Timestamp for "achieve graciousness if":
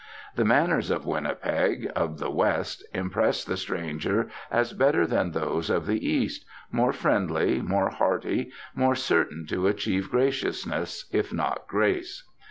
9.67-11.31